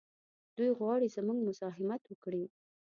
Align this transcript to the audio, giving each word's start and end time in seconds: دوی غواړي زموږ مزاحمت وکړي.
دوی 0.55 0.71
غواړي 0.79 1.07
زموږ 1.15 1.37
مزاحمت 1.47 2.01
وکړي. 2.07 2.43